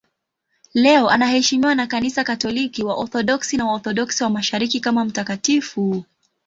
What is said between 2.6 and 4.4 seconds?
Waorthodoksi na Waorthodoksi wa